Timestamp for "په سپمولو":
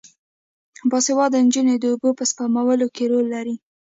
2.17-2.87